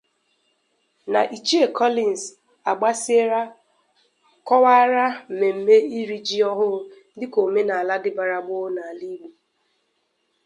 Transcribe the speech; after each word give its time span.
na 1.11 1.21
Ichie 1.35 1.67
Collins 1.77 2.21
Agbasiere 2.71 3.41
kọwara 4.47 5.05
mmemme 5.29 5.75
iri 5.99 6.17
ji 6.27 6.37
ọhụụ 6.51 6.75
dịka 7.17 7.37
omenala 7.47 7.93
dịbara 8.03 8.37
gboo 8.45 8.67
n'ala 8.75 9.03
Igbo 9.15 9.29